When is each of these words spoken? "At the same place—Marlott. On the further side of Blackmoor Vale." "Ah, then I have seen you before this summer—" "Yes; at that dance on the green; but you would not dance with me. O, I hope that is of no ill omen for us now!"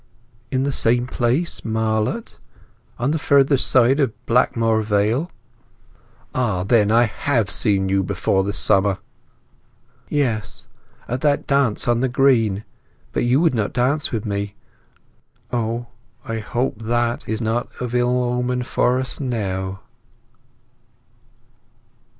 "At 0.51 0.63
the 0.63 0.71
same 0.71 1.05
place—Marlott. 1.05 2.33
On 2.97 3.11
the 3.11 3.19
further 3.19 3.55
side 3.55 3.99
of 3.99 4.11
Blackmoor 4.25 4.81
Vale." 4.81 5.31
"Ah, 6.33 6.63
then 6.63 6.89
I 6.91 7.03
have 7.03 7.51
seen 7.51 7.87
you 7.87 8.01
before 8.01 8.43
this 8.43 8.57
summer—" 8.57 8.97
"Yes; 10.09 10.65
at 11.07 11.21
that 11.21 11.45
dance 11.45 11.87
on 11.87 11.99
the 11.99 12.09
green; 12.09 12.63
but 13.13 13.25
you 13.25 13.39
would 13.41 13.53
not 13.53 13.73
dance 13.73 14.11
with 14.11 14.25
me. 14.25 14.55
O, 15.53 15.85
I 16.25 16.39
hope 16.39 16.79
that 16.79 17.23
is 17.29 17.39
of 17.39 17.43
no 17.45 17.67
ill 17.79 18.23
omen 18.23 18.63
for 18.63 18.97
us 18.97 19.19
now!" 19.19 19.81